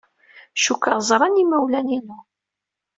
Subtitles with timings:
[0.61, 2.19] Cikkeɣ ẓran yimawlan-inu.